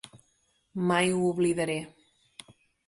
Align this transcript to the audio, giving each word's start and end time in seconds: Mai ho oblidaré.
Mai 0.91 1.13
ho 1.19 1.21
oblidaré. 1.29 1.79